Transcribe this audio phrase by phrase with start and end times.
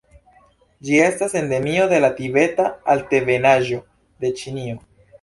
[0.87, 2.67] Ĝi estas endemio de la Tibeta
[2.97, 3.83] Altebenaĵo
[4.27, 4.87] de Ĉinio.